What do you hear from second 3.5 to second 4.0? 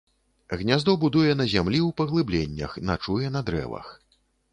дрэвах.